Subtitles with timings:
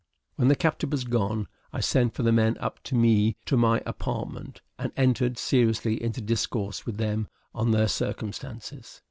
[0.35, 3.83] When the captain was gone, I sent for the men up to me to my
[3.85, 8.99] apartment, and entered seriously into discourse with them on their circumstances.